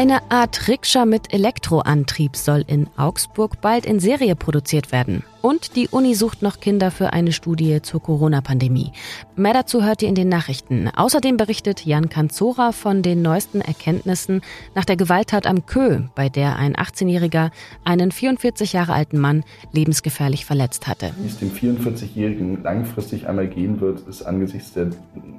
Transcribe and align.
Eine 0.00 0.30
Art 0.30 0.66
Rikscha 0.66 1.04
mit 1.04 1.34
Elektroantrieb 1.34 2.34
soll 2.34 2.64
in 2.66 2.86
Augsburg 2.96 3.60
bald 3.60 3.84
in 3.84 4.00
Serie 4.00 4.34
produziert 4.34 4.92
werden. 4.92 5.24
Und 5.42 5.76
die 5.76 5.88
Uni 5.88 6.14
sucht 6.14 6.40
noch 6.40 6.58
Kinder 6.58 6.90
für 6.90 7.12
eine 7.12 7.32
Studie 7.32 7.82
zur 7.82 8.02
Corona-Pandemie. 8.02 8.92
Mehr 9.36 9.52
dazu 9.52 9.84
hört 9.84 10.00
ihr 10.00 10.08
in 10.08 10.14
den 10.14 10.30
Nachrichten. 10.30 10.88
Außerdem 10.88 11.36
berichtet 11.36 11.84
Jan 11.84 12.08
Kanzora 12.08 12.72
von 12.72 13.02
den 13.02 13.20
neuesten 13.20 13.60
Erkenntnissen 13.60 14.40
nach 14.74 14.86
der 14.86 14.96
Gewalttat 14.96 15.46
am 15.46 15.66
Kö, 15.66 16.00
bei 16.14 16.30
der 16.30 16.56
ein 16.56 16.76
18-Jähriger 16.76 17.50
einen 17.84 18.10
44 18.10 18.72
Jahre 18.72 18.94
alten 18.94 19.18
Mann 19.18 19.44
lebensgefährlich 19.72 20.46
verletzt 20.46 20.86
hatte. 20.86 21.12
Wie 21.18 21.28
es 21.28 21.38
dem 21.38 21.50
44-Jährigen 21.50 22.62
langfristig 22.62 23.28
einmal 23.28 23.48
gehen 23.48 23.82
wird, 23.82 24.00
ist 24.08 24.22
angesichts 24.22 24.72
der 24.72 24.92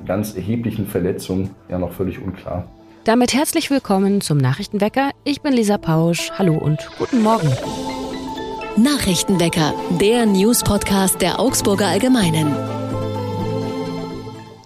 ganz 0.06 0.36
erheblichen 0.36 0.86
Verletzung 0.86 1.50
ja 1.68 1.80
noch 1.80 1.94
völlig 1.94 2.22
unklar. 2.22 2.68
Damit 3.04 3.34
herzlich 3.34 3.72
willkommen 3.72 4.22
zum 4.22 4.38
Nachrichtenwecker. 4.38 5.10
Ich 5.24 5.42
bin 5.42 5.54
Lisa 5.54 5.80
Pausch. 5.80 6.32
Hallo 6.38 6.56
und 6.56 6.88
guten 7.00 7.24
Morgen. 7.24 7.52
Nachrichtenwecker, 8.78 9.74
der 10.00 10.28
News-Podcast 10.28 11.20
der 11.20 11.40
Augsburger 11.40 11.88
Allgemeinen. 11.88 12.56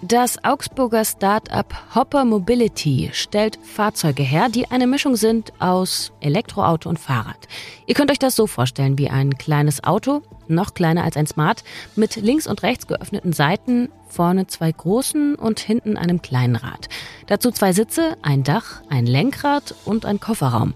Das 0.08 0.44
Augsburger 0.44 1.04
Start-up 1.04 1.74
Hopper 1.96 2.24
Mobility 2.24 3.10
stellt 3.12 3.58
Fahrzeuge 3.64 4.22
her, 4.22 4.48
die 4.48 4.70
eine 4.70 4.86
Mischung 4.86 5.16
sind 5.16 5.52
aus 5.58 6.12
Elektroauto 6.20 6.88
und 6.88 7.00
Fahrrad. 7.00 7.48
Ihr 7.86 7.96
könnt 7.96 8.12
euch 8.12 8.20
das 8.20 8.36
so 8.36 8.46
vorstellen 8.46 8.98
wie 8.98 9.10
ein 9.10 9.36
kleines 9.36 9.82
Auto, 9.82 10.22
noch 10.46 10.74
kleiner 10.74 11.02
als 11.02 11.16
ein 11.16 11.26
Smart, 11.26 11.64
mit 11.96 12.14
links 12.14 12.46
und 12.46 12.62
rechts 12.62 12.86
geöffneten 12.86 13.32
Seiten, 13.32 13.88
vorne 14.06 14.46
zwei 14.46 14.70
großen 14.70 15.34
und 15.34 15.58
hinten 15.58 15.96
einem 15.96 16.22
kleinen 16.22 16.54
Rad. 16.54 16.88
Dazu 17.26 17.50
zwei 17.50 17.72
Sitze, 17.72 18.16
ein 18.22 18.44
Dach, 18.44 18.82
ein 18.88 19.06
Lenkrad 19.06 19.74
und 19.84 20.06
ein 20.06 20.20
Kofferraum. 20.20 20.74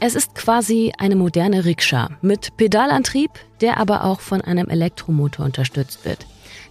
Es 0.00 0.16
ist 0.16 0.34
quasi 0.34 0.92
eine 0.98 1.14
moderne 1.14 1.66
Rikscha 1.66 2.10
mit 2.20 2.56
Pedalantrieb, 2.56 3.30
der 3.60 3.78
aber 3.78 4.02
auch 4.02 4.18
von 4.18 4.40
einem 4.40 4.68
Elektromotor 4.68 5.46
unterstützt 5.46 6.04
wird. 6.04 6.26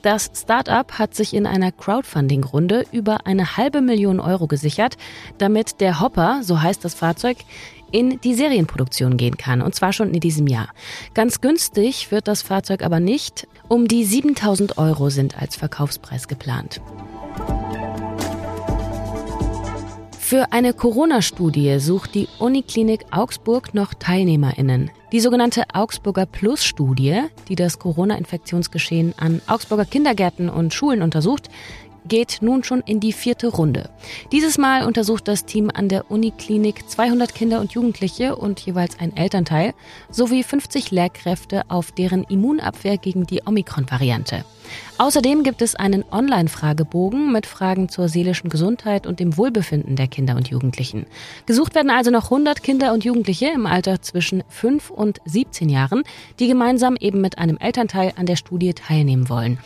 Das 0.05 0.29
Startup 0.35 0.99
hat 0.99 1.15
sich 1.15 1.33
in 1.33 1.47
einer 1.47 1.71
Crowdfunding-Runde 1.71 2.85
über 2.91 3.25
eine 3.25 3.57
halbe 3.57 3.81
Million 3.81 4.19
Euro 4.19 4.45
gesichert, 4.45 4.97
damit 5.39 5.81
der 5.81 5.99
Hopper, 5.99 6.41
so 6.43 6.61
heißt 6.61 6.85
das 6.85 6.93
Fahrzeug, 6.93 7.37
in 7.91 8.21
die 8.21 8.35
Serienproduktion 8.35 9.17
gehen 9.17 9.35
kann, 9.35 9.63
und 9.63 9.73
zwar 9.73 9.93
schon 9.93 10.13
in 10.13 10.19
diesem 10.19 10.45
Jahr. 10.45 10.67
Ganz 11.15 11.41
günstig 11.41 12.11
wird 12.11 12.27
das 12.27 12.43
Fahrzeug 12.43 12.83
aber 12.83 12.99
nicht. 12.99 13.47
Um 13.67 13.87
die 13.87 14.03
7000 14.03 14.77
Euro 14.77 15.09
sind 15.09 15.41
als 15.41 15.55
Verkaufspreis 15.55 16.27
geplant. 16.27 16.81
Für 20.27 20.51
eine 20.53 20.73
Corona-Studie 20.73 21.77
sucht 21.77 22.15
die 22.15 22.27
Uniklinik 22.39 23.05
Augsburg 23.11 23.75
noch 23.75 23.93
TeilnehmerInnen. 23.93 24.89
Die 25.11 25.19
sogenannte 25.19 25.65
Augsburger 25.71 26.25
Plus-Studie, 26.25 27.21
die 27.47 27.53
das 27.53 27.77
Corona-Infektionsgeschehen 27.77 29.13
an 29.19 29.43
Augsburger 29.45 29.85
Kindergärten 29.85 30.49
und 30.49 30.73
Schulen 30.73 31.03
untersucht, 31.03 31.49
geht 32.07 32.37
nun 32.41 32.63
schon 32.63 32.81
in 32.81 32.99
die 32.99 33.13
vierte 33.13 33.47
Runde. 33.47 33.89
Dieses 34.31 34.57
Mal 34.57 34.85
untersucht 34.85 35.27
das 35.27 35.45
Team 35.45 35.71
an 35.73 35.89
der 35.89 36.09
Uniklinik 36.09 36.89
200 36.89 37.33
Kinder 37.33 37.59
und 37.59 37.73
Jugendliche 37.73 38.35
und 38.35 38.59
jeweils 38.59 38.99
ein 38.99 39.15
Elternteil 39.15 39.73
sowie 40.09 40.43
50 40.43 40.91
Lehrkräfte 40.91 41.63
auf 41.67 41.91
deren 41.91 42.23
Immunabwehr 42.23 42.97
gegen 42.97 43.25
die 43.25 43.41
Omikron-Variante. 43.45 44.45
Außerdem 44.97 45.43
gibt 45.43 45.61
es 45.61 45.75
einen 45.75 46.05
Online-Fragebogen 46.09 47.31
mit 47.31 47.45
Fragen 47.45 47.89
zur 47.89 48.07
seelischen 48.07 48.49
Gesundheit 48.49 49.05
und 49.05 49.19
dem 49.19 49.37
Wohlbefinden 49.37 49.95
der 49.95 50.07
Kinder 50.07 50.35
und 50.35 50.47
Jugendlichen. 50.47 51.05
Gesucht 51.45 51.75
werden 51.75 51.91
also 51.91 52.11
noch 52.11 52.25
100 52.25 52.63
Kinder 52.63 52.93
und 52.93 53.03
Jugendliche 53.03 53.47
im 53.53 53.65
Alter 53.65 54.01
zwischen 54.01 54.43
5 54.49 54.89
und 54.89 55.19
17 55.25 55.69
Jahren, 55.69 56.03
die 56.39 56.47
gemeinsam 56.47 56.95
eben 56.99 57.21
mit 57.21 57.37
einem 57.37 57.57
Elternteil 57.57 58.13
an 58.15 58.25
der 58.25 58.37
Studie 58.37 58.73
teilnehmen 58.73 59.29
wollen. 59.29 59.59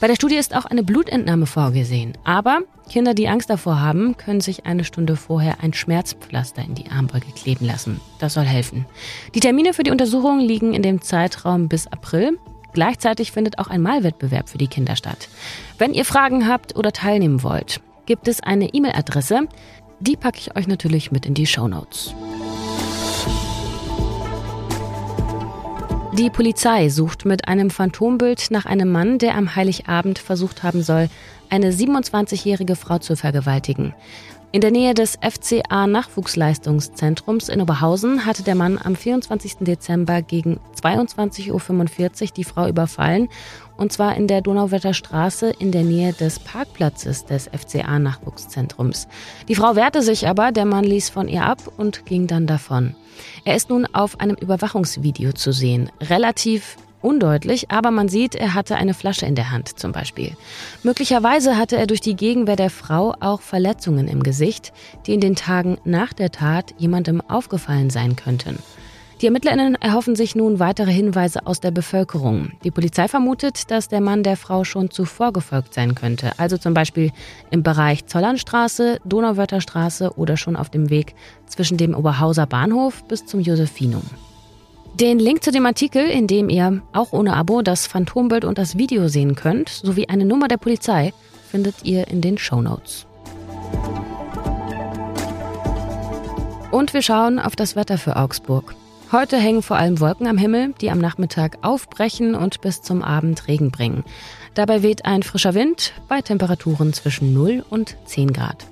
Bei 0.00 0.06
der 0.06 0.14
Studie 0.14 0.36
ist 0.36 0.54
auch 0.54 0.64
eine 0.64 0.84
Blutentnahme 0.84 1.46
vorgesehen. 1.46 2.16
Aber 2.22 2.60
Kinder, 2.88 3.14
die 3.14 3.28
Angst 3.28 3.50
davor 3.50 3.80
haben, 3.80 4.16
können 4.16 4.40
sich 4.40 4.64
eine 4.64 4.84
Stunde 4.84 5.16
vorher 5.16 5.56
ein 5.60 5.72
Schmerzpflaster 5.72 6.62
in 6.62 6.76
die 6.76 6.88
Armbeuge 6.88 7.32
kleben 7.34 7.66
lassen. 7.66 8.00
Das 8.20 8.34
soll 8.34 8.44
helfen. 8.44 8.86
Die 9.34 9.40
Termine 9.40 9.74
für 9.74 9.82
die 9.82 9.90
Untersuchung 9.90 10.38
liegen 10.38 10.72
in 10.72 10.82
dem 10.82 11.02
Zeitraum 11.02 11.68
bis 11.68 11.88
April. 11.88 12.38
Gleichzeitig 12.74 13.32
findet 13.32 13.58
auch 13.58 13.66
ein 13.66 13.82
Malwettbewerb 13.82 14.48
für 14.48 14.58
die 14.58 14.68
Kinder 14.68 14.94
statt. 14.94 15.28
Wenn 15.78 15.94
ihr 15.94 16.04
Fragen 16.04 16.46
habt 16.46 16.76
oder 16.76 16.92
teilnehmen 16.92 17.42
wollt, 17.42 17.80
gibt 18.06 18.28
es 18.28 18.40
eine 18.40 18.72
E-Mail-Adresse. 18.72 19.48
Die 19.98 20.16
packe 20.16 20.38
ich 20.38 20.56
euch 20.56 20.68
natürlich 20.68 21.10
mit 21.10 21.26
in 21.26 21.34
die 21.34 21.46
Show 21.46 21.66
Notes. 21.66 22.14
Die 26.18 26.30
Polizei 26.30 26.88
sucht 26.88 27.26
mit 27.26 27.46
einem 27.46 27.70
Phantombild 27.70 28.50
nach 28.50 28.66
einem 28.66 28.90
Mann, 28.90 29.18
der 29.18 29.36
am 29.36 29.54
Heiligabend 29.54 30.18
versucht 30.18 30.64
haben 30.64 30.82
soll, 30.82 31.08
eine 31.48 31.70
27-jährige 31.70 32.74
Frau 32.74 32.98
zu 32.98 33.14
vergewaltigen. 33.14 33.94
In 34.50 34.62
der 34.62 34.70
Nähe 34.70 34.94
des 34.94 35.18
FCA 35.20 35.86
Nachwuchsleistungszentrums 35.86 37.50
in 37.50 37.60
Oberhausen 37.60 38.24
hatte 38.24 38.42
der 38.42 38.54
Mann 38.54 38.78
am 38.82 38.96
24. 38.96 39.56
Dezember 39.60 40.22
gegen 40.22 40.58
22.45 40.80 41.52
Uhr 41.52 42.28
die 42.34 42.44
Frau 42.44 42.66
überfallen, 42.66 43.28
und 43.76 43.92
zwar 43.92 44.16
in 44.16 44.26
der 44.26 44.40
Donauwetter 44.40 44.94
Straße 44.94 45.50
in 45.58 45.70
der 45.70 45.82
Nähe 45.84 46.14
des 46.14 46.38
Parkplatzes 46.38 47.26
des 47.26 47.50
FCA 47.54 47.98
Nachwuchszentrums. 47.98 49.06
Die 49.48 49.54
Frau 49.54 49.76
wehrte 49.76 50.00
sich 50.00 50.26
aber, 50.26 50.50
der 50.50 50.64
Mann 50.64 50.84
ließ 50.84 51.10
von 51.10 51.28
ihr 51.28 51.44
ab 51.44 51.58
und 51.76 52.06
ging 52.06 52.26
dann 52.26 52.46
davon. 52.46 52.96
Er 53.44 53.54
ist 53.54 53.68
nun 53.68 53.84
auf 53.92 54.18
einem 54.18 54.36
Überwachungsvideo 54.36 55.32
zu 55.32 55.52
sehen. 55.52 55.90
Relativ 56.00 56.78
undeutlich, 57.00 57.70
aber 57.70 57.90
man 57.90 58.08
sieht, 58.08 58.34
er 58.34 58.54
hatte 58.54 58.76
eine 58.76 58.94
Flasche 58.94 59.26
in 59.26 59.34
der 59.34 59.50
Hand 59.50 59.78
zum 59.78 59.92
Beispiel. 59.92 60.36
Möglicherweise 60.82 61.56
hatte 61.56 61.76
er 61.76 61.86
durch 61.86 62.00
die 62.00 62.16
Gegenwehr 62.16 62.56
der 62.56 62.70
Frau 62.70 63.14
auch 63.20 63.40
Verletzungen 63.40 64.08
im 64.08 64.22
Gesicht, 64.22 64.72
die 65.06 65.14
in 65.14 65.20
den 65.20 65.36
Tagen 65.36 65.78
nach 65.84 66.12
der 66.12 66.30
Tat 66.30 66.74
jemandem 66.78 67.20
aufgefallen 67.20 67.90
sein 67.90 68.16
könnten. 68.16 68.58
Die 69.20 69.26
ErmittlerInnen 69.26 69.74
erhoffen 69.74 70.14
sich 70.14 70.36
nun 70.36 70.60
weitere 70.60 70.92
Hinweise 70.92 71.44
aus 71.44 71.58
der 71.58 71.72
Bevölkerung. 71.72 72.52
Die 72.62 72.70
Polizei 72.70 73.08
vermutet, 73.08 73.68
dass 73.68 73.88
der 73.88 74.00
Mann 74.00 74.22
der 74.22 74.36
Frau 74.36 74.62
schon 74.62 74.92
zuvor 74.92 75.32
gefolgt 75.32 75.74
sein 75.74 75.96
könnte, 75.96 76.38
also 76.38 76.56
zum 76.56 76.72
Beispiel 76.72 77.10
im 77.50 77.64
Bereich 77.64 78.06
Zollernstraße, 78.06 79.00
Donauwörtherstraße 79.04 80.12
oder 80.16 80.36
schon 80.36 80.54
auf 80.54 80.70
dem 80.70 80.88
Weg 80.88 81.16
zwischen 81.46 81.78
dem 81.78 81.94
Oberhauser 81.94 82.46
Bahnhof 82.46 83.02
bis 83.08 83.26
zum 83.26 83.40
Josephinum. 83.40 84.04
Den 85.00 85.20
Link 85.20 85.44
zu 85.44 85.52
dem 85.52 85.64
Artikel, 85.64 86.04
in 86.06 86.26
dem 86.26 86.48
ihr 86.48 86.82
auch 86.92 87.12
ohne 87.12 87.34
Abo 87.34 87.62
das 87.62 87.86
Phantombild 87.86 88.44
und 88.44 88.58
das 88.58 88.78
Video 88.78 89.06
sehen 89.06 89.36
könnt, 89.36 89.68
sowie 89.68 90.08
eine 90.08 90.24
Nummer 90.24 90.48
der 90.48 90.56
Polizei, 90.56 91.12
findet 91.48 91.84
ihr 91.84 92.08
in 92.08 92.20
den 92.20 92.36
Show 92.36 92.60
Notes. 92.60 93.06
Und 96.72 96.94
wir 96.94 97.02
schauen 97.02 97.38
auf 97.38 97.54
das 97.54 97.76
Wetter 97.76 97.96
für 97.96 98.16
Augsburg. 98.16 98.74
Heute 99.12 99.36
hängen 99.36 99.62
vor 99.62 99.76
allem 99.76 100.00
Wolken 100.00 100.26
am 100.26 100.36
Himmel, 100.36 100.74
die 100.80 100.90
am 100.90 100.98
Nachmittag 100.98 101.58
aufbrechen 101.62 102.34
und 102.34 102.60
bis 102.60 102.82
zum 102.82 103.02
Abend 103.02 103.46
Regen 103.46 103.70
bringen. 103.70 104.02
Dabei 104.54 104.82
weht 104.82 105.04
ein 105.04 105.22
frischer 105.22 105.54
Wind 105.54 105.92
bei 106.08 106.22
Temperaturen 106.22 106.92
zwischen 106.92 107.32
0 107.32 107.64
und 107.70 107.96
10 108.06 108.32
Grad. 108.32 108.66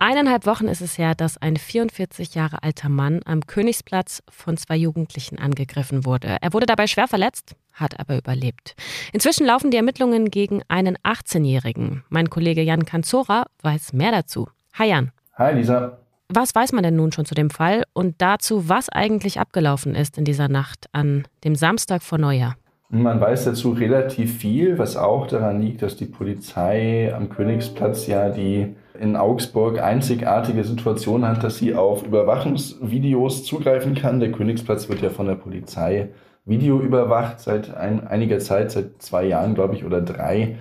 Eineinhalb 0.00 0.46
Wochen 0.46 0.68
ist 0.68 0.80
es 0.80 0.96
her, 0.96 1.16
dass 1.16 1.42
ein 1.42 1.56
44 1.56 2.36
Jahre 2.36 2.62
alter 2.62 2.88
Mann 2.88 3.20
am 3.24 3.46
Königsplatz 3.46 4.22
von 4.30 4.56
zwei 4.56 4.76
Jugendlichen 4.76 5.40
angegriffen 5.40 6.04
wurde. 6.04 6.36
Er 6.40 6.52
wurde 6.52 6.66
dabei 6.66 6.86
schwer 6.86 7.08
verletzt, 7.08 7.56
hat 7.72 7.98
aber 7.98 8.16
überlebt. 8.16 8.76
Inzwischen 9.12 9.44
laufen 9.44 9.72
die 9.72 9.76
Ermittlungen 9.76 10.30
gegen 10.30 10.62
einen 10.68 10.96
18-Jährigen. 10.98 12.04
Mein 12.10 12.30
Kollege 12.30 12.62
Jan 12.62 12.84
Kanzora 12.84 13.46
weiß 13.62 13.92
mehr 13.92 14.12
dazu. 14.12 14.46
Hi 14.74 14.88
Jan. 14.88 15.10
Hi 15.34 15.52
Lisa. 15.54 15.98
Was 16.28 16.54
weiß 16.54 16.72
man 16.72 16.84
denn 16.84 16.94
nun 16.94 17.10
schon 17.10 17.24
zu 17.24 17.34
dem 17.34 17.50
Fall 17.50 17.82
und 17.92 18.16
dazu, 18.18 18.68
was 18.68 18.88
eigentlich 18.90 19.40
abgelaufen 19.40 19.96
ist 19.96 20.16
in 20.16 20.24
dieser 20.24 20.48
Nacht 20.48 20.86
an 20.92 21.26
dem 21.42 21.56
Samstag 21.56 22.04
vor 22.04 22.18
Neujahr? 22.18 22.54
Man 22.90 23.20
weiß 23.20 23.46
dazu 23.46 23.72
relativ 23.72 24.38
viel, 24.38 24.78
was 24.78 24.96
auch 24.96 25.26
daran 25.26 25.60
liegt, 25.60 25.82
dass 25.82 25.96
die 25.96 26.06
Polizei 26.06 27.12
am 27.14 27.28
Königsplatz 27.28 28.06
ja 28.06 28.30
die 28.30 28.76
in 29.00 29.16
Augsburg 29.16 29.80
einzigartige 29.80 30.64
Situation 30.64 31.26
hat, 31.26 31.42
dass 31.44 31.58
sie 31.58 31.74
auf 31.74 32.06
Überwachungsvideos 32.06 33.44
zugreifen 33.44 33.94
kann. 33.94 34.20
Der 34.20 34.32
Königsplatz 34.32 34.88
wird 34.88 35.02
ja 35.02 35.10
von 35.10 35.26
der 35.26 35.34
Polizei 35.34 36.08
Video 36.44 36.80
überwacht 36.80 37.40
seit 37.40 37.76
ein, 37.76 38.06
einiger 38.06 38.38
Zeit, 38.38 38.70
seit 38.70 39.02
zwei 39.02 39.26
Jahren, 39.26 39.54
glaube 39.54 39.74
ich, 39.74 39.84
oder 39.84 40.00
drei 40.00 40.56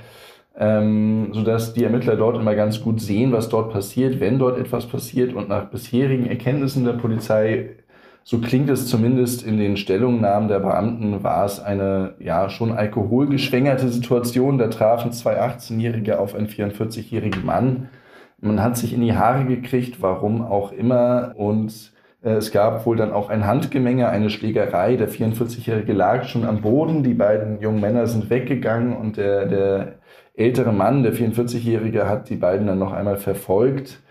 ähm, 0.60 1.30
sodass 1.34 1.74
die 1.74 1.84
Ermittler 1.84 2.16
dort 2.16 2.38
immer 2.38 2.56
ganz 2.56 2.82
gut 2.82 3.00
sehen, 3.00 3.32
was 3.32 3.50
dort 3.50 3.72
passiert, 3.72 4.20
wenn 4.20 4.40
dort 4.40 4.58
etwas 4.58 4.88
passiert. 4.88 5.34
Und 5.34 5.50
nach 5.50 5.66
bisherigen 5.66 6.28
Erkenntnissen 6.28 6.84
der 6.84 6.94
Polizei, 6.94 7.70
so 8.24 8.40
klingt 8.40 8.70
es 8.70 8.88
zumindest 8.88 9.46
in 9.46 9.58
den 9.58 9.78
Stellungnahmen 9.78 10.50
der 10.50 10.60
Beamten, 10.60 11.24
war 11.24 11.46
es 11.46 11.60
eine 11.60 12.16
ja 12.20 12.50
schon 12.50 12.72
alkoholgeschwängerte 12.72 13.90
Situation. 13.90 14.58
Da 14.58 14.68
trafen 14.68 15.12
zwei 15.12 15.40
18-Jährige 15.40 16.20
auf 16.20 16.34
einen 16.34 16.48
44-jährigen 16.48 17.46
Mann. 17.46 17.90
Man 18.40 18.62
hat 18.62 18.78
sich 18.78 18.94
in 18.94 19.02
die 19.02 19.16
Haare 19.16 19.46
gekriegt, 19.46 20.02
warum 20.02 20.44
auch 20.44 20.72
immer. 20.72 21.34
Und 21.36 21.92
äh, 22.22 22.34
es 22.34 22.52
gab 22.52 22.86
wohl 22.86 22.96
dann 22.96 23.12
auch 23.12 23.30
ein 23.30 23.48
Handgemenge, 23.48 24.10
eine 24.10 24.30
Schlägerei. 24.30 24.96
Der 24.96 25.10
44-Jährige 25.10 25.94
lag 25.94 26.26
schon 26.26 26.46
am 26.46 26.62
Boden. 26.62 27.04
Die 27.04 27.16
beiden 27.16 27.60
jungen 27.62 27.82
Männer 27.82 28.06
sind 28.08 28.30
weggegangen 28.30 28.96
und 28.96 29.18
der, 29.18 29.46
der 29.48 29.96
ältere 30.36 30.72
Mann, 30.72 31.04
der 31.04 31.14
44-Jährige, 31.14 32.08
hat 32.08 32.30
die 32.30 32.36
beiden 32.36 32.68
dann 32.68 32.80
noch 32.80 32.94
einmal 32.94 33.18
verfolgt 33.18 34.02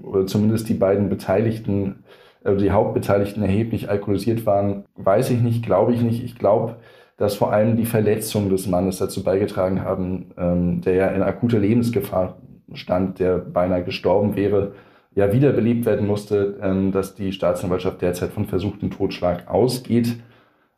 oder 0.03 0.27
zumindest 0.27 0.69
die 0.69 0.75
beiden 0.75 1.09
Beteiligten, 1.09 2.05
äh, 2.45 2.57
die 2.57 2.71
Hauptbeteiligten 2.71 3.43
erheblich 3.43 3.91
alkoholisiert 3.91 4.47
waren, 4.47 4.85
weiß 4.97 5.31
ich 5.31 5.41
nicht, 5.41 5.65
glaube 5.65 5.93
ich 5.93 6.03
nicht. 6.03 6.25
Ich 6.25 6.39
glaube, 6.39 6.77
dass 7.17 7.37
vor 7.37 7.53
allem 7.53 7.77
die 7.77 7.87
Verletzungen 7.87 8.51
des 8.51 8.67
Mannes 8.67 8.99
dazu 8.99 9.23
beigetragen 9.23 9.83
haben, 9.83 10.33
ähm, 10.37 10.81
der 10.81 10.95
ja 10.95 11.07
in 11.09 11.23
akuter 11.23 11.59
Lebensgefahr 11.59 12.39
stand, 12.73 13.19
der 13.19 13.39
beinahe 13.39 13.85
gestorben 13.85 14.37
wäre, 14.37 14.73
ja 15.15 15.33
wiederbelebt 15.33 15.87
werden 15.87 16.07
musste, 16.07 16.59
ähm, 16.61 16.93
dass 16.93 17.15
die 17.15 17.33
Staatsanwaltschaft 17.33 18.03
derzeit 18.03 18.31
von 18.31 18.47
versuchten 18.47 18.91
Totschlag 18.91 19.49
ausgeht. 19.49 20.17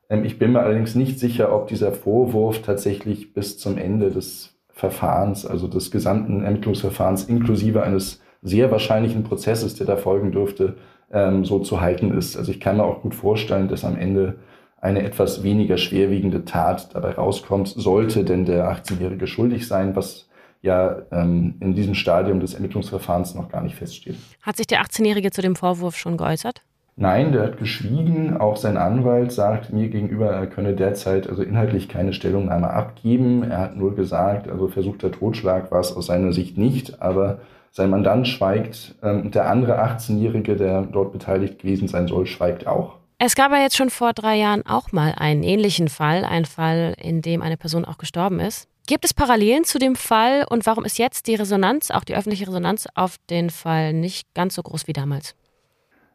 Ähm, 0.08 0.24
ich 0.24 0.38
bin 0.38 0.52
mir 0.52 0.60
allerdings 0.60 0.94
nicht 0.94 1.18
sicher, 1.18 1.54
ob 1.54 1.68
dieser 1.68 1.92
Vorwurf 1.92 2.62
tatsächlich 2.62 3.32
bis 3.32 3.58
zum 3.58 3.78
Ende 3.78 4.10
des 4.10 4.54
Verfahrens, 4.68 5.46
also 5.46 5.68
des 5.68 5.90
gesamten 5.90 6.44
Ermittlungsverfahrens 6.44 7.24
inklusive 7.24 7.82
eines 7.82 8.20
sehr 8.42 8.70
wahrscheinlichen 8.70 9.24
Prozesses, 9.24 9.74
der 9.74 9.86
da 9.86 9.96
folgen 9.96 10.32
dürfte, 10.32 10.76
ähm, 11.10 11.44
so 11.44 11.60
zu 11.60 11.80
halten 11.80 12.16
ist. 12.16 12.36
Also 12.36 12.52
ich 12.52 12.60
kann 12.60 12.76
mir 12.76 12.84
auch 12.84 13.00
gut 13.00 13.14
vorstellen, 13.14 13.68
dass 13.68 13.84
am 13.84 13.96
Ende 13.96 14.36
eine 14.78 15.02
etwas 15.02 15.42
weniger 15.42 15.78
schwerwiegende 15.78 16.44
Tat 16.44 16.94
dabei 16.94 17.12
rauskommt, 17.12 17.68
sollte 17.68 18.24
denn 18.24 18.44
der 18.44 18.70
18-Jährige 18.70 19.26
schuldig 19.26 19.66
sein, 19.66 19.96
was 19.96 20.28
ja 20.66 21.02
ähm, 21.10 21.54
in 21.60 21.74
diesem 21.74 21.94
Stadium 21.94 22.40
des 22.40 22.54
Ermittlungsverfahrens 22.54 23.34
noch 23.34 23.48
gar 23.48 23.62
nicht 23.62 23.76
feststeht. 23.76 24.16
Hat 24.42 24.58
sich 24.58 24.66
der 24.66 24.82
18-Jährige 24.82 25.30
zu 25.30 25.40
dem 25.40 25.56
Vorwurf 25.56 25.96
schon 25.96 26.18
geäußert? 26.18 26.62
Nein, 26.98 27.32
der 27.32 27.42
hat 27.42 27.58
geschwiegen. 27.58 28.38
Auch 28.38 28.56
sein 28.56 28.78
Anwalt 28.78 29.30
sagt 29.30 29.70
mir 29.70 29.88
gegenüber, 29.88 30.30
er 30.30 30.46
könne 30.46 30.74
derzeit 30.74 31.28
also 31.28 31.42
inhaltlich 31.42 31.88
keine 31.88 32.14
Stellungnahme 32.14 32.70
abgeben. 32.70 33.42
Er 33.42 33.58
hat 33.58 33.76
nur 33.76 33.94
gesagt, 33.94 34.48
also 34.48 34.68
versuchter 34.68 35.10
Totschlag 35.12 35.70
war 35.70 35.80
es 35.80 35.94
aus 35.94 36.06
seiner 36.06 36.32
Sicht 36.32 36.56
nicht, 36.56 37.02
aber 37.02 37.40
sein 37.70 37.90
Mandant 37.90 38.26
schweigt 38.26 38.94
ähm, 39.02 39.26
und 39.26 39.34
der 39.34 39.50
andere 39.50 39.82
18-Jährige, 39.82 40.56
der 40.56 40.82
dort 40.82 41.12
beteiligt 41.12 41.58
gewesen 41.58 41.86
sein 41.86 42.08
soll, 42.08 42.26
schweigt 42.26 42.66
auch. 42.66 42.94
Es 43.18 43.34
gab 43.34 43.52
ja 43.52 43.58
jetzt 43.58 43.76
schon 43.76 43.90
vor 43.90 44.14
drei 44.14 44.36
Jahren 44.36 44.64
auch 44.64 44.92
mal 44.92 45.14
einen 45.16 45.42
ähnlichen 45.42 45.88
Fall, 45.88 46.24
einen 46.24 46.44
Fall, 46.46 46.94
in 46.98 47.20
dem 47.20 47.42
eine 47.42 47.58
Person 47.58 47.84
auch 47.84 47.98
gestorben 47.98 48.40
ist. 48.40 48.68
Gibt 48.86 49.04
es 49.04 49.12
Parallelen 49.12 49.64
zu 49.64 49.80
dem 49.80 49.96
Fall 49.96 50.46
und 50.48 50.64
warum 50.64 50.84
ist 50.84 50.96
jetzt 50.96 51.26
die 51.26 51.34
Resonanz, 51.34 51.90
auch 51.90 52.04
die 52.04 52.14
öffentliche 52.14 52.46
Resonanz 52.46 52.86
auf 52.94 53.16
den 53.28 53.50
Fall 53.50 53.92
nicht 53.92 54.32
ganz 54.32 54.54
so 54.54 54.62
groß 54.62 54.86
wie 54.86 54.92
damals? 54.92 55.34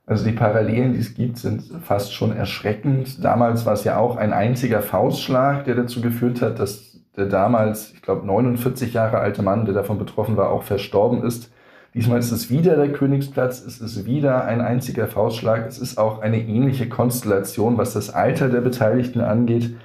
Also 0.06 0.24
die 0.24 0.32
Parallelen, 0.32 0.94
die 0.94 1.00
es 1.00 1.14
gibt, 1.14 1.38
sind 1.38 1.64
fast 1.84 2.14
schon 2.14 2.34
erschreckend. 2.34 3.24
Damals 3.24 3.66
war 3.66 3.74
es 3.74 3.84
ja 3.84 3.98
auch 3.98 4.16
ein 4.16 4.32
einziger 4.32 4.82
Faustschlag, 4.82 5.66
der 5.66 5.76
dazu 5.76 6.00
geführt 6.00 6.42
hat, 6.42 6.60
dass 6.60 6.98
der 7.18 7.26
damals, 7.26 7.92
ich 7.94 8.02
glaube, 8.02 8.26
49 8.26 8.94
Jahre 8.94 9.20
alte 9.20 9.42
Mann, 9.42 9.66
der 9.66 9.74
davon 9.74 9.98
betroffen 9.98 10.38
war, 10.38 10.50
auch 10.50 10.64
verstorben 10.64 11.24
ist. 11.24 11.52
Diesmal 11.94 12.20
ist 12.20 12.32
es 12.32 12.50
wieder 12.50 12.78
der 12.78 12.94
Königsplatz, 12.94 13.62
es 13.66 13.82
ist 13.82 14.06
wieder 14.06 14.46
ein 14.46 14.62
einziger 14.62 15.08
Faustschlag. 15.08 15.68
Es 15.68 15.78
ist 15.78 15.98
auch 15.98 16.22
eine 16.22 16.40
ähnliche 16.40 16.88
Konstellation, 16.88 17.78
was 17.78 17.94
das 17.94 18.10
Alter 18.10 18.48
der 18.48 18.62
Beteiligten 18.62 19.20
angeht. 19.20 19.76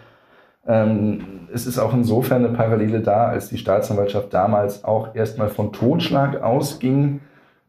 Ähm, 0.67 1.47
es 1.53 1.67
ist 1.67 1.79
auch 1.79 1.95
insofern 1.95 2.45
eine 2.45 2.57
Parallele 2.57 3.01
da, 3.01 3.29
als 3.29 3.49
die 3.49 3.59
Staatsanwaltschaft 3.59 4.33
damals 4.35 4.85
auch 4.85 5.15
erstmal 5.15 5.49
von 5.49 5.73
Totschlag 5.73 6.43
ausging, 6.43 7.21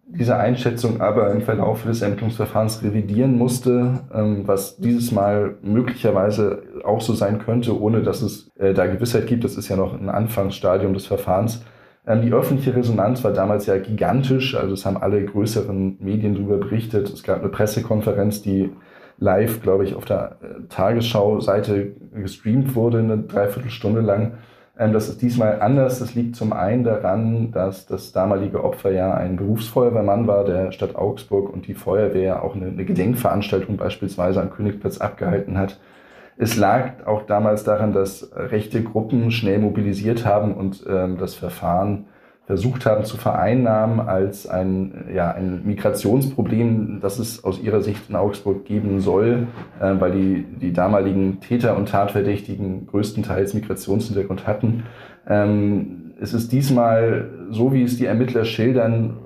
diese 0.09 0.37
Einschätzung 0.37 1.01
aber 1.01 1.31
im 1.31 1.41
Verlauf 1.41 1.83
des 1.83 2.01
Ermittlungsverfahrens 2.01 2.81
revidieren 2.81 3.37
musste, 3.37 3.99
ähm, 4.13 4.47
was 4.47 4.77
dieses 4.77 5.11
Mal 5.11 5.57
möglicherweise 5.61 6.63
auch 6.85 7.01
so 7.01 7.13
sein 7.13 7.39
könnte, 7.39 7.79
ohne 7.79 8.01
dass 8.01 8.21
es 8.21 8.49
äh, 8.57 8.73
da 8.73 8.85
Gewissheit 8.85 9.27
gibt. 9.27 9.43
Das 9.43 9.57
ist 9.57 9.67
ja 9.67 9.75
noch 9.75 9.99
ein 9.99 10.09
Anfangsstadium 10.09 10.93
des 10.93 11.07
Verfahrens. 11.07 11.61
Ähm, 12.07 12.21
die 12.21 12.31
öffentliche 12.31 12.73
Resonanz 12.73 13.21
war 13.25 13.33
damals 13.33 13.65
ja 13.65 13.77
gigantisch, 13.77 14.55
also 14.55 14.73
es 14.73 14.85
haben 14.85 14.95
alle 14.95 15.25
größeren 15.25 15.97
Medien 15.99 16.35
darüber 16.35 16.57
berichtet. 16.57 17.09
Es 17.09 17.23
gab 17.23 17.41
eine 17.41 17.49
Pressekonferenz, 17.49 18.41
die 18.41 18.71
live, 19.19 19.61
glaube 19.61 19.83
ich, 19.83 19.95
auf 19.95 20.05
der 20.05 20.37
äh, 20.41 20.67
Tagesschau-Seite 20.69 21.93
gestreamt 22.13 22.75
wurde, 22.75 22.99
eine 22.99 23.17
Dreiviertelstunde 23.17 24.01
lang. 24.01 24.33
Ähm, 24.77 24.93
das 24.93 25.09
ist 25.09 25.21
diesmal 25.21 25.61
anders. 25.61 25.99
Das 25.99 26.15
liegt 26.15 26.35
zum 26.35 26.53
einen 26.53 26.83
daran, 26.83 27.51
dass 27.51 27.85
das 27.85 28.11
damalige 28.11 28.63
Opfer 28.63 28.91
ja 28.91 29.13
ein 29.13 29.37
Berufsfeuerwehrmann 29.37 30.27
war 30.27 30.45
der 30.45 30.71
Stadt 30.71 30.95
Augsburg 30.95 31.51
und 31.51 31.67
die 31.67 31.73
Feuerwehr 31.73 32.43
auch 32.43 32.55
eine, 32.55 32.67
eine 32.67 32.85
Gedenkveranstaltung 32.85 33.77
beispielsweise 33.77 34.41
am 34.41 34.51
Königsplatz 34.51 34.99
abgehalten 34.99 35.57
hat. 35.57 35.79
Es 36.37 36.55
lag 36.55 37.07
auch 37.07 37.23
damals 37.23 37.63
daran, 37.63 37.93
dass 37.93 38.29
rechte 38.35 38.83
Gruppen 38.83 39.31
schnell 39.31 39.57
mobilisiert 39.57 40.23
haben 40.23 40.53
und 40.53 40.85
ähm, 40.87 41.17
das 41.17 41.33
Verfahren 41.33 42.05
versucht 42.47 42.85
haben 42.85 43.03
zu 43.03 43.17
vereinnahmen 43.17 43.99
als 43.99 44.47
ein, 44.47 45.09
ja, 45.13 45.31
ein 45.31 45.65
Migrationsproblem, 45.65 46.99
das 47.01 47.19
es 47.19 47.43
aus 47.43 47.59
ihrer 47.59 47.81
Sicht 47.81 48.09
in 48.09 48.15
Augsburg 48.15 48.63
geben 48.63 49.01
soll, 49.01 49.47
äh, 49.81 49.93
weil 49.99 50.11
die, 50.13 50.45
die 50.61 50.71
damaligen 50.71 51.41
Täter 51.41 51.75
und 51.75 51.89
Tatverdächtigen 51.89 52.87
größtenteils 52.87 53.53
Migrationshintergrund 53.53 54.47
hatten. 54.47 54.83
Ähm, 55.27 56.13
es 56.21 56.33
ist 56.33 56.53
diesmal, 56.53 57.29
so 57.49 57.73
wie 57.73 57.83
es 57.83 57.97
die 57.97 58.05
Ermittler 58.05 58.45
schildern, 58.45 59.17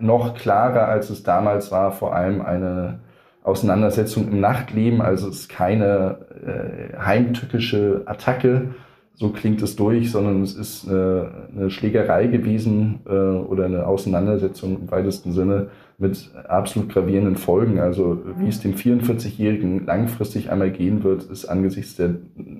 noch 0.00 0.34
klarer, 0.34 0.88
als 0.88 1.10
es 1.10 1.22
damals 1.22 1.70
war, 1.70 1.92
vor 1.92 2.14
allem 2.14 2.40
eine 2.40 3.00
Auseinandersetzung 3.42 4.28
im 4.28 4.40
Nachtleben. 4.40 5.02
Also 5.02 5.28
es 5.28 5.40
ist 5.40 5.48
keine 5.50 6.18
äh, 6.44 6.96
heimtückische 6.98 8.02
Attacke, 8.06 8.68
so 9.16 9.30
klingt 9.30 9.62
es 9.62 9.76
durch, 9.76 10.10
sondern 10.10 10.42
es 10.42 10.54
ist 10.54 10.88
eine, 10.88 11.48
eine 11.54 11.70
Schlägerei 11.70 12.26
gewesen 12.26 13.00
äh, 13.06 13.10
oder 13.10 13.64
eine 13.64 13.86
Auseinandersetzung 13.86 14.78
im 14.82 14.90
weitesten 14.90 15.32
Sinne 15.32 15.68
mit 15.98 16.30
absolut 16.46 16.90
gravierenden 16.90 17.36
Folgen. 17.36 17.80
Also 17.80 18.22
wie 18.38 18.48
es 18.48 18.60
dem 18.60 18.74
44-Jährigen 18.74 19.86
langfristig 19.86 20.50
einmal 20.50 20.70
gehen 20.70 21.02
wird, 21.02 21.24
ist 21.24 21.46
angesichts 21.46 21.96
der 21.96 22.16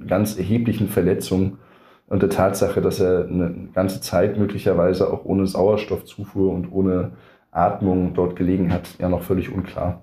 ganz 0.06 0.38
erheblichen 0.38 0.88
Verletzungen 0.88 1.58
und 2.08 2.22
der 2.22 2.30
Tatsache, 2.30 2.80
dass 2.80 3.00
er 3.00 3.26
eine 3.28 3.68
ganze 3.74 4.00
Zeit 4.00 4.38
möglicherweise 4.38 5.12
auch 5.12 5.26
ohne 5.26 5.46
Sauerstoffzufuhr 5.46 6.52
und 6.52 6.72
ohne 6.72 7.12
Atmung 7.50 8.14
dort 8.14 8.34
gelegen 8.34 8.72
hat, 8.72 8.96
ja 8.98 9.10
noch 9.10 9.22
völlig 9.22 9.52
unklar. 9.52 10.02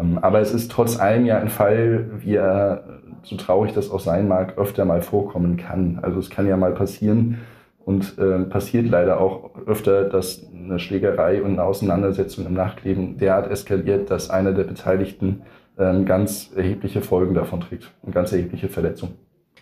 Ähm, 0.00 0.18
aber 0.18 0.40
es 0.40 0.52
ist 0.52 0.70
trotz 0.70 0.98
allem 0.98 1.26
ja 1.26 1.38
ein 1.38 1.48
Fall, 1.48 2.10
wie 2.18 2.36
er, 2.36 2.84
so 3.22 3.36
traurig 3.36 3.72
das 3.72 3.90
auch 3.90 4.00
sein 4.00 4.28
mag, 4.28 4.56
öfter 4.56 4.84
mal 4.84 5.02
vorkommen 5.02 5.56
kann. 5.56 5.98
Also 6.02 6.18
es 6.18 6.30
kann 6.30 6.46
ja 6.46 6.56
mal 6.56 6.72
passieren 6.72 7.38
und 7.84 8.18
äh, 8.18 8.40
passiert 8.40 8.88
leider 8.88 9.20
auch 9.20 9.50
öfter, 9.66 10.04
dass 10.04 10.42
eine 10.54 10.78
Schlägerei 10.78 11.42
und 11.42 11.52
eine 11.52 11.64
Auseinandersetzung 11.64 12.46
im 12.46 12.54
Nachtleben 12.54 13.18
derart 13.18 13.50
eskaliert, 13.50 14.10
dass 14.10 14.30
einer 14.30 14.52
der 14.52 14.64
Beteiligten 14.64 15.42
äh, 15.76 16.02
ganz 16.04 16.50
erhebliche 16.54 17.02
Folgen 17.02 17.34
davon 17.34 17.60
trägt 17.60 17.90
und 18.02 18.14
ganz 18.14 18.32
erhebliche 18.32 18.68
Verletzungen. 18.68 19.14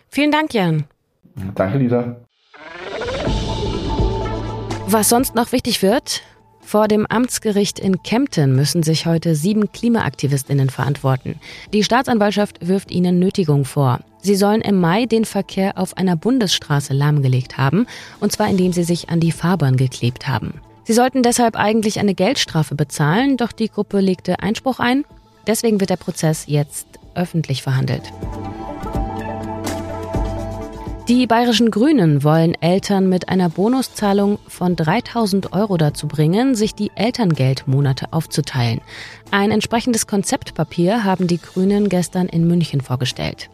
Vielen 0.09 0.31
Dank, 0.31 0.53
Jan. 0.53 0.85
Danke, 1.55 1.77
Lisa. 1.77 2.15
Was 4.87 5.09
sonst 5.09 5.35
noch 5.35 5.51
wichtig 5.51 5.83
wird, 5.83 6.23
vor 6.69 6.87
dem 6.87 7.07
Amtsgericht 7.07 7.79
in 7.79 8.03
Kempten 8.03 8.55
müssen 8.55 8.83
sich 8.83 9.07
heute 9.07 9.33
sieben 9.33 9.71
Klimaaktivistinnen 9.71 10.69
verantworten. 10.69 11.39
Die 11.73 11.83
Staatsanwaltschaft 11.83 12.67
wirft 12.67 12.91
ihnen 12.91 13.17
Nötigung 13.17 13.65
vor. 13.65 14.01
Sie 14.21 14.35
sollen 14.35 14.61
im 14.61 14.79
Mai 14.79 15.07
den 15.07 15.25
Verkehr 15.25 15.79
auf 15.79 15.97
einer 15.97 16.15
Bundesstraße 16.15 16.93
lahmgelegt 16.93 17.57
haben, 17.57 17.87
und 18.19 18.31
zwar 18.31 18.49
indem 18.49 18.71
sie 18.71 18.83
sich 18.83 19.09
an 19.09 19.19
die 19.19 19.31
Fahrbahn 19.31 19.77
geklebt 19.77 20.27
haben. 20.27 20.61
Sie 20.83 20.93
sollten 20.93 21.23
deshalb 21.23 21.55
eigentlich 21.55 21.97
eine 21.99 22.13
Geldstrafe 22.13 22.75
bezahlen, 22.75 23.35
doch 23.35 23.51
die 23.51 23.69
Gruppe 23.69 23.99
legte 23.99 24.39
Einspruch 24.39 24.77
ein. 24.79 25.05
Deswegen 25.47 25.79
wird 25.79 25.89
der 25.89 25.97
Prozess 25.97 26.43
jetzt 26.45 26.85
öffentlich 27.15 27.63
verhandelt. 27.63 28.03
Die 31.09 31.25
bayerischen 31.25 31.71
Grünen 31.71 32.23
wollen 32.23 32.53
Eltern 32.61 33.09
mit 33.09 33.29
einer 33.29 33.49
Bonuszahlung 33.49 34.37
von 34.47 34.75
3000 34.75 35.53
Euro 35.53 35.75
dazu 35.75 36.07
bringen, 36.07 36.53
sich 36.53 36.75
die 36.75 36.91
Elterngeldmonate 36.93 38.13
aufzuteilen. 38.13 38.79
Ein 39.31 39.49
entsprechendes 39.49 40.05
Konzeptpapier 40.05 41.03
haben 41.05 41.25
die 41.25 41.39
Grünen 41.41 41.89
gestern 41.89 42.27
in 42.27 42.47
München 42.47 42.81
vorgestellt. 42.81 43.49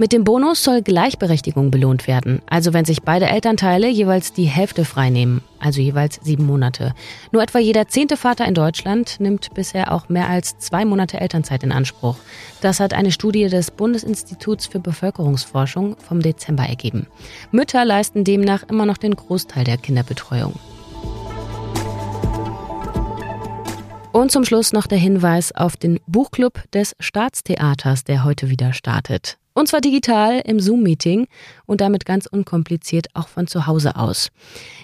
Mit 0.00 0.12
dem 0.12 0.24
Bonus 0.24 0.64
soll 0.64 0.80
Gleichberechtigung 0.80 1.70
belohnt 1.70 2.06
werden, 2.06 2.40
also 2.46 2.72
wenn 2.72 2.86
sich 2.86 3.02
beide 3.02 3.26
Elternteile 3.26 3.86
jeweils 3.86 4.32
die 4.32 4.46
Hälfte 4.46 4.86
freinehmen, 4.86 5.42
also 5.58 5.82
jeweils 5.82 6.18
sieben 6.22 6.46
Monate. 6.46 6.94
Nur 7.32 7.42
etwa 7.42 7.58
jeder 7.58 7.86
zehnte 7.86 8.16
Vater 8.16 8.46
in 8.46 8.54
Deutschland 8.54 9.20
nimmt 9.20 9.52
bisher 9.52 9.92
auch 9.92 10.08
mehr 10.08 10.26
als 10.30 10.56
zwei 10.56 10.86
Monate 10.86 11.20
Elternzeit 11.20 11.64
in 11.64 11.70
Anspruch. 11.70 12.16
Das 12.62 12.80
hat 12.80 12.94
eine 12.94 13.12
Studie 13.12 13.48
des 13.48 13.70
Bundesinstituts 13.70 14.64
für 14.64 14.80
Bevölkerungsforschung 14.80 15.96
vom 15.98 16.22
Dezember 16.22 16.64
ergeben. 16.64 17.06
Mütter 17.50 17.84
leisten 17.84 18.24
demnach 18.24 18.62
immer 18.70 18.86
noch 18.86 18.96
den 18.96 19.14
Großteil 19.14 19.64
der 19.64 19.76
Kinderbetreuung. 19.76 20.54
Und 24.12 24.32
zum 24.32 24.46
Schluss 24.46 24.72
noch 24.72 24.86
der 24.86 24.96
Hinweis 24.96 25.52
auf 25.52 25.76
den 25.76 26.00
Buchclub 26.06 26.62
des 26.72 26.96
Staatstheaters, 27.00 28.04
der 28.04 28.24
heute 28.24 28.48
wieder 28.48 28.72
startet. 28.72 29.36
Und 29.52 29.68
zwar 29.68 29.80
digital 29.80 30.40
im 30.44 30.60
Zoom-Meeting 30.60 31.26
und 31.66 31.80
damit 31.80 32.06
ganz 32.06 32.26
unkompliziert 32.26 33.08
auch 33.14 33.28
von 33.28 33.46
zu 33.46 33.66
Hause 33.66 33.96
aus. 33.96 34.28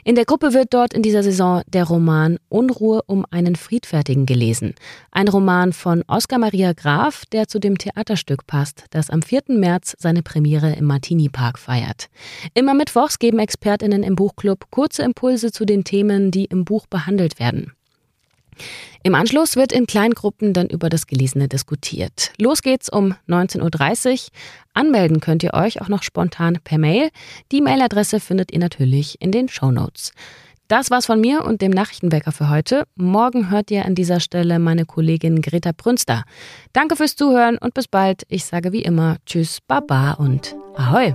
In 0.04 0.16
der 0.16 0.24
Gruppe 0.24 0.52
wird 0.54 0.74
dort 0.74 0.92
in 0.92 1.02
dieser 1.02 1.22
Saison 1.22 1.62
der 1.68 1.84
Roman 1.84 2.38
Unruhe 2.48 3.02
um 3.06 3.24
einen 3.30 3.54
Friedfertigen 3.54 4.26
gelesen. 4.26 4.74
Ein 5.12 5.28
Roman 5.28 5.72
von 5.72 6.02
Oskar 6.08 6.38
Maria 6.38 6.72
Graf, 6.72 7.24
der 7.26 7.46
zu 7.46 7.58
dem 7.60 7.78
Theaterstück 7.78 8.46
passt, 8.46 8.84
das 8.90 9.08
am 9.08 9.22
4. 9.22 9.42
März 9.48 9.94
seine 9.98 10.22
Premiere 10.22 10.72
im 10.72 10.86
Martini 10.86 11.28
Park 11.28 11.58
feiert. 11.58 12.08
Immer 12.54 12.74
mittwochs 12.74 13.18
geben 13.18 13.38
ExpertInnen 13.38 14.02
im 14.02 14.16
Buchclub 14.16 14.70
kurze 14.70 15.02
Impulse 15.02 15.52
zu 15.52 15.64
den 15.64 15.84
Themen, 15.84 16.30
die 16.30 16.46
im 16.46 16.64
Buch 16.64 16.86
behandelt 16.86 17.38
werden. 17.38 17.75
Im 19.02 19.14
Anschluss 19.14 19.56
wird 19.56 19.72
in 19.72 19.86
Kleingruppen 19.86 20.52
dann 20.52 20.68
über 20.68 20.88
das 20.88 21.06
Gelesene 21.06 21.48
diskutiert. 21.48 22.32
Los 22.38 22.62
geht's 22.62 22.88
um 22.88 23.14
19.30 23.28 24.12
Uhr. 24.12 24.18
Anmelden 24.74 25.20
könnt 25.20 25.42
ihr 25.42 25.54
euch 25.54 25.80
auch 25.80 25.88
noch 25.88 26.02
spontan 26.02 26.58
per 26.62 26.78
Mail. 26.78 27.10
Die 27.52 27.60
Mailadresse 27.60 28.20
findet 28.20 28.52
ihr 28.52 28.58
natürlich 28.58 29.20
in 29.20 29.32
den 29.32 29.48
Show 29.48 29.70
Notes. 29.70 30.12
Das 30.68 30.90
war's 30.90 31.06
von 31.06 31.20
mir 31.20 31.44
und 31.44 31.62
dem 31.62 31.70
Nachrichtenwecker 31.70 32.32
für 32.32 32.48
heute. 32.48 32.84
Morgen 32.96 33.50
hört 33.50 33.70
ihr 33.70 33.84
an 33.84 33.94
dieser 33.94 34.18
Stelle 34.18 34.58
meine 34.58 34.84
Kollegin 34.84 35.40
Greta 35.40 35.70
Brünster. 35.76 36.24
Danke 36.72 36.96
fürs 36.96 37.14
Zuhören 37.14 37.56
und 37.58 37.72
bis 37.74 37.86
bald. 37.86 38.24
Ich 38.28 38.44
sage 38.44 38.72
wie 38.72 38.82
immer 38.82 39.18
Tschüss, 39.26 39.60
Baba 39.60 40.12
und 40.14 40.56
Ahoi. 40.74 41.14